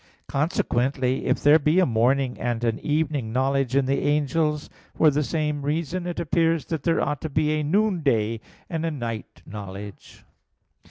Consequently, 0.27 1.27
if 1.27 1.43
there 1.43 1.59
be 1.59 1.77
a 1.79 1.85
morning 1.85 2.39
and 2.39 2.63
an 2.63 2.79
evening 2.79 3.31
knowledge 3.31 3.75
in 3.75 3.85
the 3.85 3.99
angels, 3.99 4.67
for 4.95 5.11
the 5.11 5.21
same 5.23 5.61
reason 5.61 6.07
it 6.07 6.19
appears 6.19 6.65
that 6.65 6.81
there 6.81 6.99
ought 7.07 7.21
to 7.21 7.29
be 7.29 7.51
a 7.51 7.61
noonday 7.63 8.39
and 8.67 8.83
a 8.83 8.89
night 8.89 9.43
knowledge. 9.45 10.23